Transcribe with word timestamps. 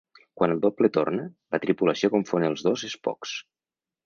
Quan 0.39 0.53
el 0.53 0.61
doble 0.63 0.89
torna, 0.95 1.27
la 1.57 1.59
tripulació 1.67 2.09
confon 2.17 2.47
els 2.49 2.65
dos 2.71 2.89
Spocks. 2.97 3.37